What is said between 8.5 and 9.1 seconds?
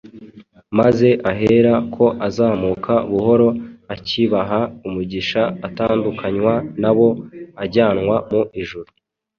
ijuru.